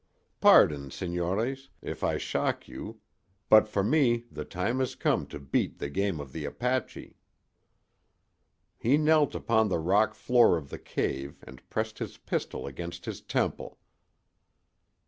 [0.39, 3.01] Pardon, senores, if I shock you,
[3.49, 7.19] but for me the time is come to beat the game of the Apache.'
[8.79, 13.21] "He knelt upon the rock floor of the cave and pressed his pistol against his
[13.21, 13.77] temple.